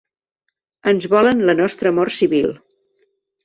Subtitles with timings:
[0.93, 2.53] Ens volen la nostra mort civil.